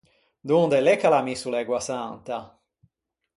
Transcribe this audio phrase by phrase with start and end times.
[0.49, 2.39] Donde l’é ch’a l’à misso l’ægua santa?